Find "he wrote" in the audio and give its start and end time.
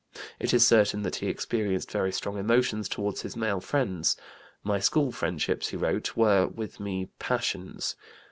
5.69-6.17